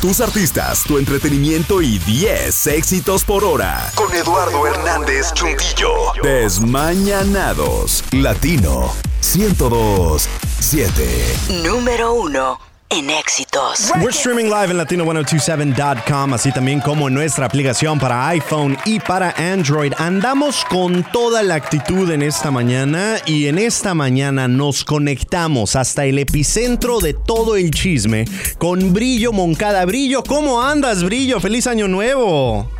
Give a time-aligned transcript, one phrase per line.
[0.00, 3.92] tus artistas, tu entretenimiento y 10 éxitos por hora.
[3.94, 5.90] Con Eduardo Hernández Chuntillo.
[6.22, 8.02] Desmañanados.
[8.12, 10.28] Latino 102
[10.60, 11.62] 7.
[11.64, 13.90] Número uno en éxitos.
[13.96, 19.30] We're streaming live en latino1027.com, así también como en nuestra aplicación para iPhone y para
[19.36, 19.92] Android.
[19.98, 26.04] Andamos con toda la actitud en esta mañana y en esta mañana nos conectamos hasta
[26.04, 28.24] el epicentro de todo el chisme
[28.58, 29.84] con Brillo Moncada.
[29.84, 31.40] Brillo, ¿cómo andas, Brillo?
[31.40, 32.79] ¡Feliz Año Nuevo!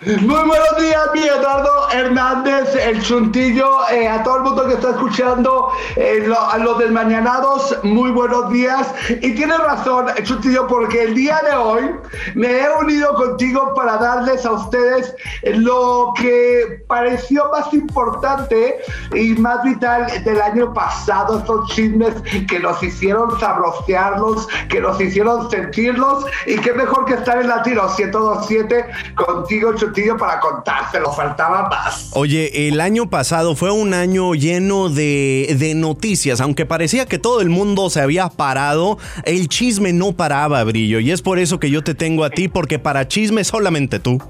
[0.00, 4.90] Muy buenos días, mi Eduardo Hernández, el chuntillo, eh, a todo el mundo que está
[4.90, 8.94] escuchando, eh, a los desmañanados, muy buenos días.
[9.08, 11.90] Y tienes razón, chuntillo, porque el día de hoy
[12.36, 18.76] me he unido contigo para darles a ustedes lo que pareció más importante
[19.14, 22.14] y más vital del año pasado, estos chismes
[22.48, 27.82] que nos hicieron sabrosearlos, que nos hicieron sentirlos, y qué mejor que estar en Latino
[27.98, 28.86] 1027
[29.16, 32.10] contigo, Chutillo, para contárselo, faltaba más.
[32.12, 37.40] Oye, el año pasado fue un año lleno de, de noticias, aunque parecía que todo
[37.40, 41.70] el mundo se había parado, el chisme no paraba, Brillo, y es por eso que
[41.70, 44.22] yo te tengo a ti, porque para chisme solamente tú.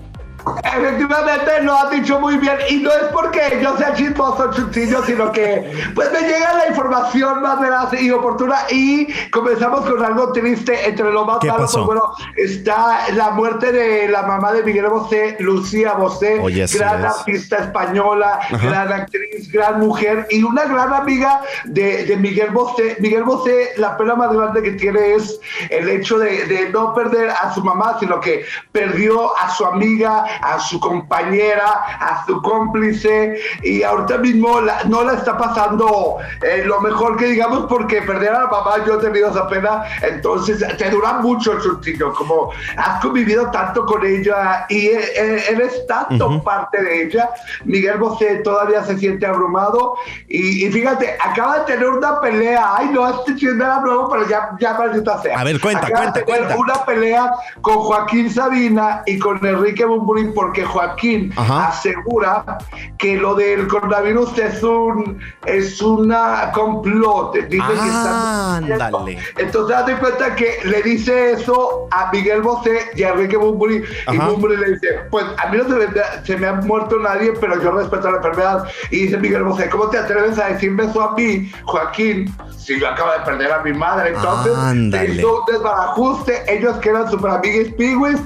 [0.64, 5.32] Efectivamente lo has dicho muy bien y no es porque yo sea chismoso chutillo, sino
[5.32, 10.88] que pues me llega la información más veraz y oportuna y comenzamos con algo triste
[10.88, 14.88] entre lo más ¿Qué malo, pues, bueno, está la muerte de la mamá de Miguel
[14.88, 17.18] Bosé, Lucía Bosé, Oye, así gran es.
[17.18, 22.96] artista española, gran actriz, gran mujer y una gran amiga de, de Miguel Bosé.
[23.00, 25.38] Miguel Bosé, la pena más grande que tiene es
[25.70, 30.24] el hecho de, de no perder a su mamá, sino que perdió a su amiga,
[30.42, 31.66] a su compañera,
[32.00, 37.26] a su cómplice y ahorita mismo la- no la está pasando eh, lo mejor que
[37.26, 41.52] digamos porque perder a la mamá yo he tenido esa pena, entonces te dura mucho
[41.52, 47.04] el chuntillo, como has convivido tanto con ella y eh, eh, eres tanto parte de
[47.04, 47.30] ella,
[47.64, 49.94] Miguel Bosé todavía se siente abrumado
[50.28, 54.50] y, y fíjate, acaba de tener una pelea, ay no, este era nuevo, pero ya,
[54.60, 55.38] ya maldita sea.
[55.40, 56.56] A ver, cuenta, Acaba de cuenta, tener cuenta.
[56.58, 59.84] Una pelea con Joaquín Sabina y con Enrique
[60.18, 61.68] Bumburín porque Joaquín Ajá.
[61.68, 62.58] asegura
[62.98, 67.34] que lo del coronavirus es un es una complot.
[67.34, 69.18] Dice que están Ándale.
[69.36, 74.16] entonces date cuenta que le dice eso a Miguel Bosé y a Enrique Bumburi y.
[74.18, 75.86] Bumburi le dice, pues a mí no se me,
[76.24, 78.64] se me ha muerto nadie, pero yo respeto la enfermedad.
[78.90, 82.34] Y dice Miguel Bosé, ¿cómo te atreves a decirme eso a mí, Joaquín?
[82.56, 85.06] Si yo acabo de perder a mi madre, entonces Ándale.
[85.06, 88.18] se hizo un desbarajuste, ellos que eran super amiguis piguis,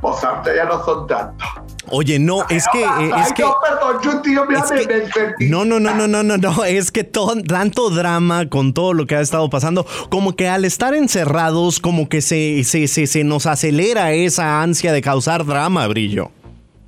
[0.00, 1.44] pues ahorita ya no son tanto.
[1.90, 3.42] Oye, no, es que, eh, Ay, es que...
[3.42, 6.22] no, perdón, yo tío, mira, Es me- que- me sentí- no, no, no, no, no,
[6.22, 10.36] no, no, es que todo, tanto drama con todo lo que ha estado pasando, como
[10.36, 15.00] que al estar encerrados, como que se, se, se, se nos acelera esa ansia de
[15.00, 16.30] causar drama, Brillo.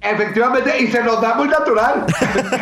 [0.03, 2.07] Efectivamente, y se nos da muy natural.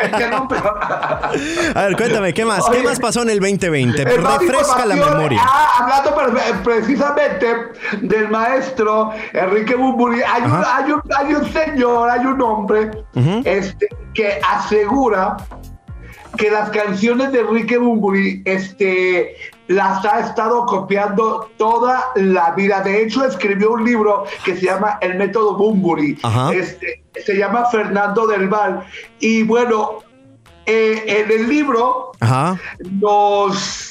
[1.75, 2.65] A ver, cuéntame, ¿qué más?
[2.69, 4.01] ¿Qué Oye, más pasó en el 2020?
[4.01, 5.41] Eh, más Refresca la memoria.
[5.43, 7.55] Ah, hablando pre- precisamente
[8.01, 12.91] del maestro Enrique Bumburi, hay un, hay, un, hay un señor, hay un hombre
[13.45, 15.37] este, que asegura
[16.39, 19.35] que las canciones de Enrique Bumburi este,
[19.67, 22.79] las ha estado copiando toda la vida.
[22.79, 26.17] De hecho, escribió un libro que se llama El método Bumburi.
[26.53, 28.85] Este, se llama Fernando del Val.
[29.19, 29.99] Y bueno,
[30.65, 32.57] eh, en el libro Ajá.
[32.89, 33.88] nos,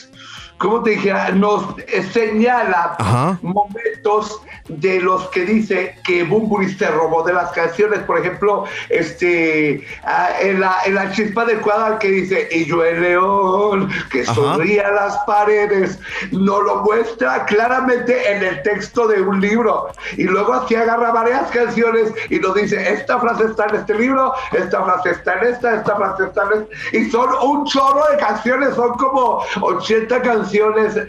[0.58, 1.30] ¿cómo te dijera?
[1.30, 3.38] Nos eh, señala Ajá.
[3.42, 8.00] momentos de los que dice que Bumburi se robó de las canciones.
[8.00, 13.00] Por ejemplo, este, ah, en, la, en la chispa adecuada que dice, y yo el
[13.00, 14.34] león que Ajá.
[14.34, 15.98] sonríe a las paredes,
[16.32, 19.88] no lo muestra claramente en el texto de un libro.
[20.16, 24.32] Y luego así agarra varias canciones y nos dice, esta frase está en este libro,
[24.52, 26.97] esta frase está en esta, esta frase está en esta.
[26.98, 30.47] Y son un chorro de canciones, son como 80 canciones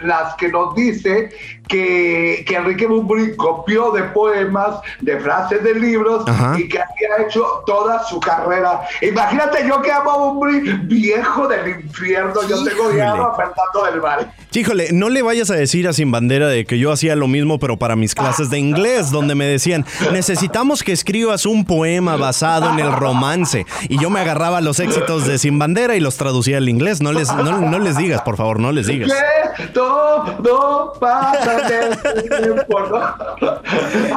[0.03, 1.29] las que nos dice
[1.69, 6.60] que, que Enrique Bumburi copió de poemas, de frases de libros Ajá.
[6.60, 8.81] y que había hecho toda su carrera.
[9.01, 14.01] Imagínate yo que amo a Bumburi, viejo del infierno, yo tengo odiado a Fernando del
[14.01, 14.27] Valle.
[14.51, 17.60] Híjole, no le vayas a decir a Sin Bandera de que yo hacía lo mismo,
[17.60, 22.72] pero para mis clases de inglés, donde me decían, necesitamos que escribas un poema basado
[22.72, 23.68] en el romance.
[23.88, 27.00] Y yo me agarraba los éxitos de Sin Bandera y los traducía al inglés.
[27.00, 29.12] No les, no, no les digas, por favor, no les digas.
[29.56, 32.97] Que todo pasa de tiempo, ¿no?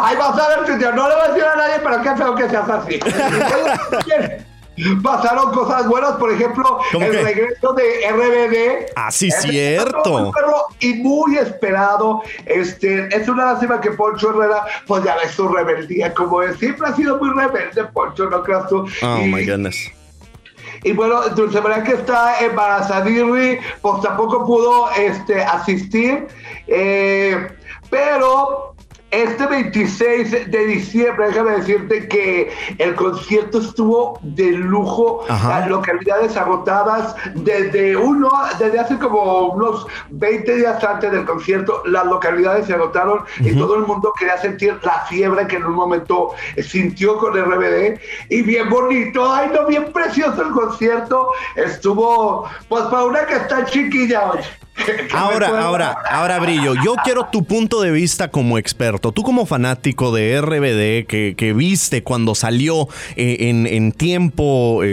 [0.02, 2.34] Ay, vas a ver, tío, no le voy a decir a nadie, pero qué feo
[2.34, 3.00] que seas así.
[5.02, 8.92] pasaron cosas buenas, por ejemplo, el regreso de RBD.
[8.96, 10.32] Ah, sí, cierto.
[10.80, 12.22] Y muy esperado.
[12.46, 16.58] Este, es una lástima que Poncho Herrera, pues ya ves su rebeldía, como es.
[16.58, 18.86] Siempre ha sido muy rebelde, Poncho, ¿no creas tú?
[19.02, 19.90] Oh, my goodness.
[20.84, 26.26] Y bueno, Dulce María que está embarazada, pues tampoco pudo este, asistir.
[26.66, 27.48] Eh,
[27.90, 28.72] pero
[29.12, 37.14] este 26 de diciembre, déjame decirte que el concierto estuvo de lujo, las localidades agotadas
[37.34, 43.20] desde uno, desde hace como unos 20 días antes del concierto, las localidades se agotaron
[43.40, 46.30] y todo el mundo quería sentir la fiebre que en un momento
[46.62, 48.00] sintió con el RBD
[48.30, 53.66] y bien bonito, ay no, bien precioso el concierto, estuvo pues para una que está
[53.66, 54.40] chiquilla hoy.
[55.12, 59.12] Ahora, ahora, ahora, Brillo, yo quiero tu punto de vista como experto.
[59.12, 64.88] Tú como fanático de RBD que, viste cuando salió eh, en, tiempo eh,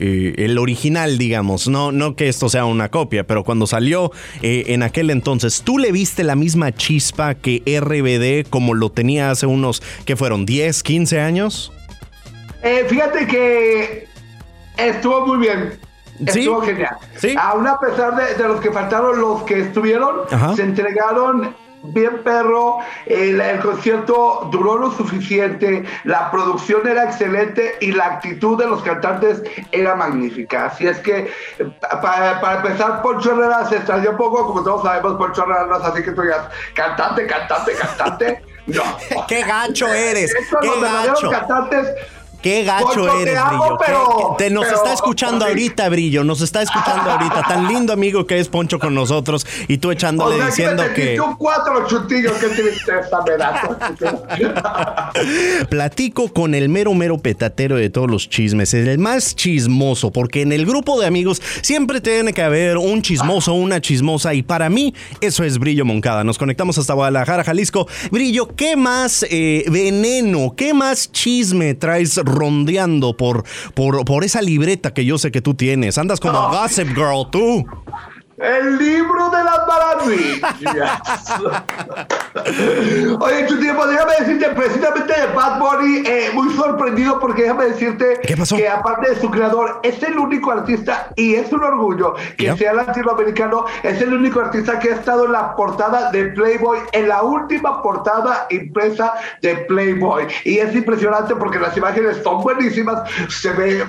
[0.00, 4.12] eh, el original, digamos, no, no que esto sea una copia, pero cuando salió
[4.42, 9.46] en aquel entonces, ¿tú le viste la misma chispa que RBD como lo tenía hace
[9.46, 11.72] unos, que fueron 10, 15 años?
[12.88, 14.06] fíjate que
[14.76, 15.85] estuvo muy bien.
[16.24, 16.96] Estuvo genial.
[17.38, 20.22] Aún a pesar de, los que faltaron, los que estuvieron,
[20.54, 21.54] se entregaron
[21.92, 28.66] bien perro, el, concierto duró lo suficiente, la producción era excelente y la actitud de
[28.66, 29.42] los cantantes
[29.72, 30.66] era magnífica.
[30.66, 31.30] Así es que,
[31.80, 36.02] para, empezar, Poncho Herrera se extrañó poco, como todos sabemos, Poncho Herrera no es así
[36.02, 38.42] que tú digas, cantante, cantante, cantante.
[38.66, 38.82] No.
[39.28, 40.34] ¡Qué gacho eres!
[40.34, 41.30] ¡Qué los gacho!
[41.30, 41.86] cantantes
[42.46, 44.36] Qué gacho eres, Brillo.
[44.38, 46.22] te nos está escuchando ahorita, Brillo.
[46.22, 47.42] Nos está escuchando ahorita.
[47.42, 51.18] Tan lindo amigo que es Poncho con nosotros y tú echándole diciendo que.
[51.38, 53.32] cuatro chutillos, qué tristeza me
[55.68, 58.72] Platico con el mero, mero petatero de todos los chismes.
[58.74, 63.54] El más chismoso, porque en el grupo de amigos siempre tiene que haber un chismoso,
[63.54, 64.34] una chismosa.
[64.34, 66.22] Y para mí, eso es Brillo Moncada.
[66.22, 67.88] Nos conectamos hasta Guadalajara, Jalisco.
[68.12, 72.20] Brillo, ¿qué más eh, veneno, qué más chisme traes?
[72.36, 73.44] Rondeando por,
[73.74, 75.98] por, por esa libreta que yo sé que tú tienes.
[75.98, 77.64] Andas como Gossip Girl, tú.
[78.38, 81.00] El libro de las maravillas.
[83.20, 88.20] Oye, tu tiempo, déjame decirte, precisamente de Bad Bunny, eh, muy sorprendido porque déjame decirte
[88.22, 92.72] que aparte de su creador, es el único artista, y es un orgullo que sea
[92.72, 97.22] latinoamericano, es el único artista que ha estado en la portada de Playboy, en la
[97.22, 100.26] última portada impresa de Playboy.
[100.44, 103.84] Y es impresionante porque las imágenes son buenísimas, se ve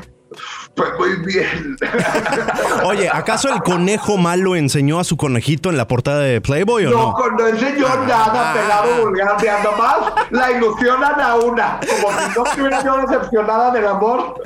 [0.75, 1.77] pues muy bien.
[2.85, 6.91] Oye, ¿acaso el conejo malo enseñó a su conejito en la portada de Playboy o
[6.91, 7.15] no?
[7.17, 9.97] No, no enseñó nada, pelado vulgar, nada más
[10.31, 11.79] la ilusionan a una.
[11.79, 14.41] Como si no estuviera yo decepcionada del amor.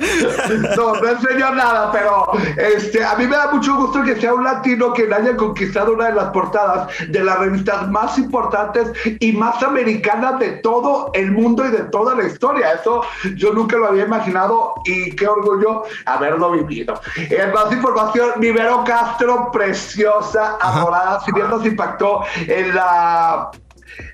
[0.76, 4.44] No, no enseñó nada, pero este, a mí me da mucho gusto que sea un
[4.44, 8.88] latino quien haya conquistado una de las portadas de las revistas más importantes
[9.20, 12.72] y más americanas de todo el mundo y de toda la historia.
[12.72, 13.02] Eso
[13.36, 15.71] yo nunca lo había imaginado y qué orgullo
[16.06, 17.00] haberlo vivido.
[17.16, 23.50] En más información, Vivero Castro, preciosa, adorada, si bien nos impactó en la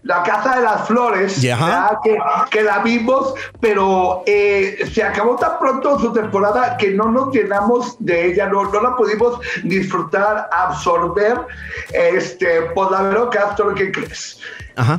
[0.02, 1.40] la Casa de las Flores,
[2.02, 2.18] que,
[2.50, 7.96] que, la vimos, pero eh, se acabó tan pronto su temporada que no nos llenamos
[7.98, 11.38] de ella, no, no la pudimos disfrutar, absorber.
[11.92, 14.40] Este, pues la Vero Castro, ¿qué crees?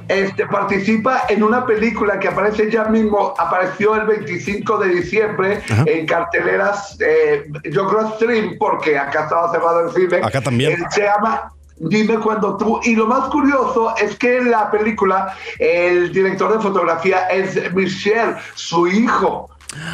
[0.08, 6.06] Este, participa en una película que aparece ya mismo, apareció el 25 de diciembre en
[6.06, 10.22] carteleras, eh, yo creo stream, porque acá estaba cerrado el cine.
[10.24, 10.74] Acá también.
[10.74, 12.80] Eh, se llama Dime cuando tú.
[12.84, 18.36] Y lo más curioso es que en la película el director de fotografía es Michelle,
[18.56, 19.50] su hijo.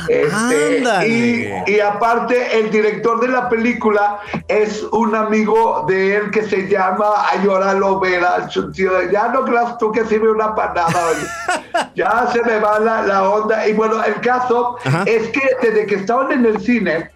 [0.07, 6.67] Este, y, aparte, el director de la película es un amigo de él que se
[6.67, 8.47] llama Ayora Lovera.
[9.11, 10.93] Ya no creas tú que sirve una panada.
[11.95, 13.67] ya se me va la, onda.
[13.67, 17.11] Y bueno, el caso es que desde que estaban en el cine,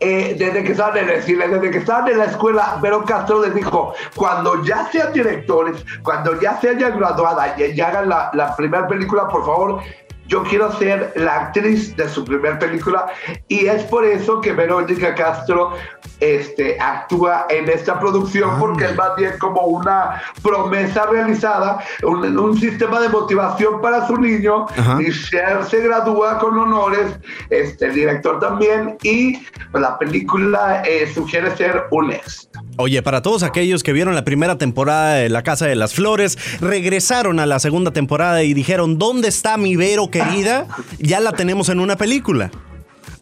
[0.00, 3.42] eh, desde que estaban en el cine, desde que estaban en la escuela, Vero Castro
[3.42, 8.30] les dijo, cuando ya sean directores, cuando ya se hayan graduado y ya hagan la,
[8.34, 9.82] la primera película, por favor,
[10.26, 13.06] yo quiero ser la actriz de su primera película
[13.48, 15.74] y es por eso que Verónica Castro
[16.20, 18.56] este, actúa en esta producción ah.
[18.58, 24.66] porque es más bien como una promesa realizada, un, sistema de motivación para su niño.
[24.76, 27.18] y Michelle se gradúa con honores,
[27.50, 32.53] este, el director también y la película eh, sugiere ser un éxito.
[32.76, 36.36] Oye, para todos aquellos que vieron la primera temporada de La Casa de las Flores,
[36.60, 40.66] regresaron a la segunda temporada y dijeron, ¿dónde está mi Vero querida?
[40.98, 42.50] Ya la tenemos en una película.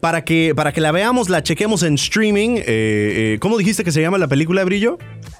[0.03, 2.57] Para que, para que la veamos, la chequemos en streaming.
[2.57, 4.97] Eh, eh, ¿Cómo dijiste que se llama la película, Brillo?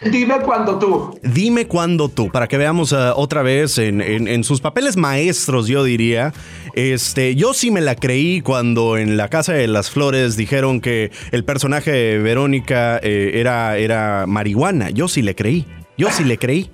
[0.10, 1.20] Dime cuando tú.
[1.22, 5.68] Dime cuando tú, para que veamos uh, otra vez en, en- en sus papeles maestros,
[5.68, 6.32] yo diría.
[6.76, 11.12] Este, yo sí me la creí cuando en la Casa de las Flores dijeron que
[11.34, 14.92] el personaje de Verónica eh, era, era marihuana.
[14.92, 15.66] Yo sí le creí.
[15.98, 16.70] Yo sí le creí.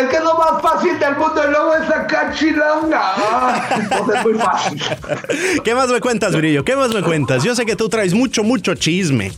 [0.00, 3.00] Es que es lo más fácil del mundo y luego esa cachilanga.
[3.16, 4.82] Ah, pues es muy fácil.
[5.62, 6.64] ¿Qué más me cuentas, Brillo?
[6.64, 7.44] ¿Qué más me cuentas?
[7.44, 9.32] Yo sé que tú traes mucho, mucho chisme.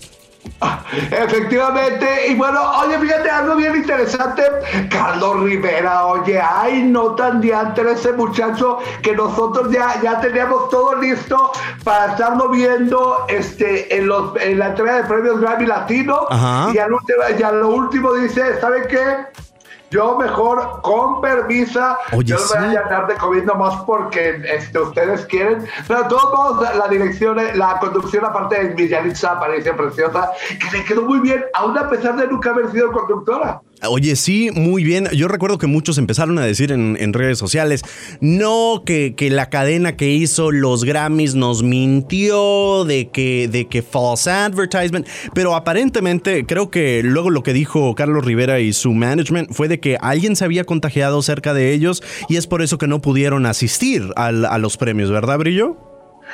[1.10, 4.42] Efectivamente, y bueno, oye, fíjate algo bien interesante.
[4.88, 10.94] Carlos Rivera, oye, ay, no tan diantre ese muchacho que nosotros ya, ya teníamos todo
[10.96, 11.52] listo
[11.84, 16.26] para estarlo viendo este, en, los, en la entrega de premios Grammy Latino.
[16.30, 16.70] Ajá.
[16.72, 19.45] Y al último, y a lo último dice, ¿saben qué?
[19.90, 24.42] Yo mejor con permisa, Oye, yo no me voy a andar de comiendo más porque
[24.52, 25.64] este, ustedes quieren.
[25.86, 30.84] Pero de todos modos, la dirección, la conducción, aparte de Villalitza, aparece preciosa, que le
[30.84, 33.60] quedó muy bien, aún a pesar de nunca haber sido conductora.
[33.88, 35.06] Oye, sí, muy bien.
[35.14, 37.82] Yo recuerdo que muchos empezaron a decir en, en redes sociales,
[38.20, 43.82] no, que, que la cadena que hizo los Grammys nos mintió, de que, de que
[43.82, 49.52] false advertisement, pero aparentemente creo que luego lo que dijo Carlos Rivera y su management
[49.52, 52.86] fue de que alguien se había contagiado cerca de ellos y es por eso que
[52.88, 55.76] no pudieron asistir al- a los premios, ¿verdad, Brillo?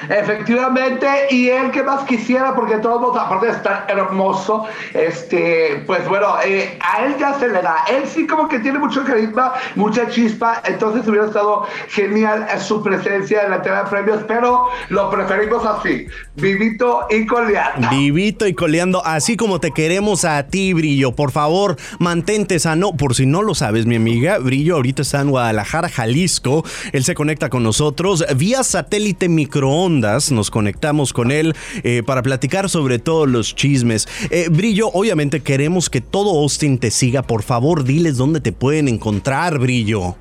[0.09, 6.35] Efectivamente, y él que más quisiera, porque todos aparte de estar hermoso, este, pues bueno,
[6.45, 7.85] eh, a él ya se le da.
[7.89, 13.45] Él sí como que tiene mucho carisma, mucha chispa, entonces hubiera estado genial su presencia
[13.45, 16.07] en la entrega de premios, pero lo preferimos así,
[16.37, 17.89] vivito y coleando.
[17.91, 21.13] Vivito y coleando, así como te queremos a ti, Brillo.
[21.13, 22.97] Por favor, mantente sano.
[22.97, 26.65] Por si no lo sabes, mi amiga, Brillo ahorita está en Guadalajara, Jalisco.
[26.93, 29.92] Él se conecta con nosotros vía satélite microondas.
[30.01, 34.09] Nos conectamos con él eh, para platicar sobre todos los chismes.
[34.31, 37.23] Eh, Brillo, obviamente queremos que todo Austin te siga.
[37.23, 40.17] Por favor, diles dónde te pueden encontrar, Brillo.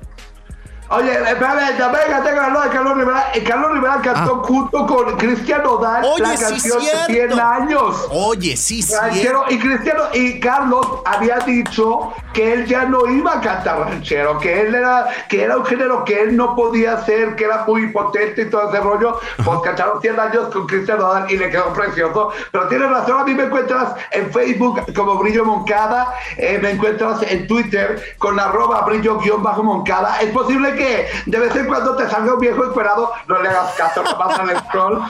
[0.94, 3.30] Oye, espérame, ya venga, tengo la nota de Carlos Rivera.
[3.34, 6.08] Y Carlos Rivera cantó junto con Cristian Odal Ah.
[6.14, 7.34] Oye, la sí, canción cierto.
[7.34, 8.06] 100 años.
[8.10, 8.94] Oye, sí, sí.
[8.94, 14.38] ranchero y Cristiano y Carlos había dicho que él ya no iba a cantar ranchero,
[14.38, 17.88] que él era que era un género que él no podía hacer, que era muy
[17.88, 19.18] potente y todo ese rollo.
[19.44, 22.30] Pues cantaron 100 años con Cristiano Odal y le quedó precioso.
[22.50, 27.22] Pero tienes razón, a mí me encuentras en Facebook como Brillo Moncada, eh, me encuentras
[27.22, 30.20] en Twitter con arroba brillo-moncada.
[30.20, 30.81] Es posible que
[31.26, 34.42] de vez en cuando te salga un viejo esperado, no le hagas caso, no pasa
[34.42, 35.02] el scroll.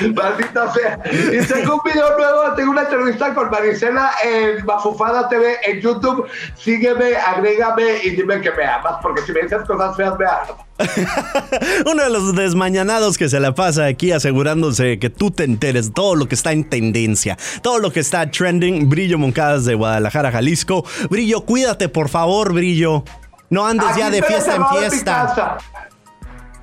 [0.14, 0.98] Maldita sea.
[1.10, 6.26] Y tengo un video nuevo, tengo una entrevista con Marisela en Bafufada TV en YouTube.
[6.56, 10.64] Sígueme, agrégame y dime que me amas, porque si me dices cosas feas, me amas.
[11.86, 16.16] Uno de los desmañanados que se la pasa aquí asegurándose que tú te enteres todo
[16.16, 18.88] lo que está en tendencia, todo lo que está trending.
[18.88, 20.84] Brillo Moncadas de Guadalajara, Jalisco.
[21.10, 23.04] Brillo, cuídate, por favor, Brillo.
[23.50, 25.26] No andes Aquí ya de fiesta en fiesta.
[25.26, 25.56] casa.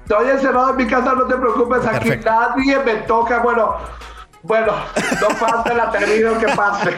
[0.04, 2.30] Estoy encerrado en mi casa, no te preocupes, aquí Perfecto.
[2.32, 3.40] nadie me toca.
[3.40, 3.76] Bueno,
[4.44, 4.74] bueno,
[5.22, 6.92] no falta la termino que pase.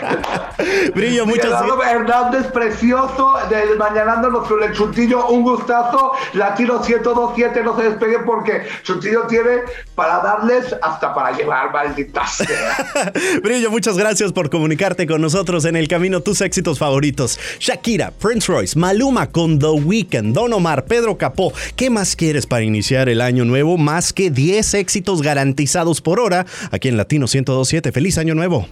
[0.95, 6.13] Brillo, muchas Eduardo Hernández, precioso, desmañanándonos con el Chuntillo, un gustazo.
[6.33, 13.12] Latino 1027, no se despeguen porque Chuntillo tiene para darles hasta para llevar, maldita sea.
[13.43, 17.38] Brillo, muchas gracias por comunicarte con nosotros en el camino tus éxitos favoritos.
[17.59, 21.51] Shakira, Prince Royce, Maluma con The Weeknd, Don Omar, Pedro Capó.
[21.75, 23.77] ¿Qué más quieres para iniciar el año nuevo?
[23.77, 27.91] Más que 10 éxitos garantizados por hora aquí en Latino 1027.
[27.91, 28.67] ¡Feliz año nuevo!